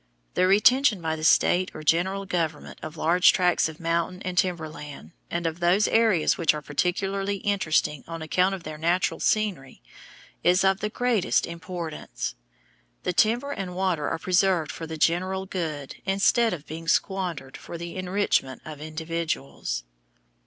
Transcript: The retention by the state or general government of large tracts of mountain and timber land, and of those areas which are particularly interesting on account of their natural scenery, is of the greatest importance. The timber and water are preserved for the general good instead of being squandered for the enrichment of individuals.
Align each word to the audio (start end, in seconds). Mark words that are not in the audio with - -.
The 0.33 0.47
retention 0.47 0.99
by 0.99 1.15
the 1.15 1.23
state 1.23 1.69
or 1.75 1.83
general 1.83 2.25
government 2.25 2.79
of 2.81 2.97
large 2.97 3.31
tracts 3.33 3.69
of 3.69 3.79
mountain 3.79 4.19
and 4.23 4.35
timber 4.35 4.67
land, 4.67 5.11
and 5.29 5.45
of 5.45 5.59
those 5.59 5.87
areas 5.87 6.39
which 6.39 6.55
are 6.55 6.61
particularly 6.63 7.35
interesting 7.37 8.03
on 8.07 8.23
account 8.23 8.55
of 8.55 8.63
their 8.63 8.79
natural 8.79 9.19
scenery, 9.19 9.83
is 10.43 10.63
of 10.63 10.79
the 10.79 10.89
greatest 10.89 11.45
importance. 11.45 12.33
The 13.03 13.13
timber 13.13 13.51
and 13.51 13.75
water 13.75 14.09
are 14.09 14.17
preserved 14.17 14.71
for 14.71 14.87
the 14.87 14.97
general 14.97 15.45
good 15.45 15.97
instead 16.03 16.51
of 16.51 16.65
being 16.65 16.87
squandered 16.87 17.55
for 17.55 17.77
the 17.77 17.95
enrichment 17.95 18.63
of 18.65 18.81
individuals. 18.81 19.83